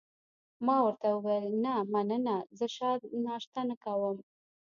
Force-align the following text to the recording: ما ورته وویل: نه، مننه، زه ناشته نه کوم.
ما 0.65 0.77
ورته 0.85 1.07
وویل: 1.11 1.45
نه، 1.65 1.73
مننه، 1.93 2.37
زه 2.57 2.65
ناشته 3.25 3.59
نه 3.69 3.75
کوم. 3.83 4.17